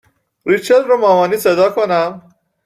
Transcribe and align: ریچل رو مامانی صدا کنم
ریچل 0.45 0.83
رو 0.83 0.97
مامانی 0.97 1.37
صدا 1.37 1.69
کنم 1.69 2.21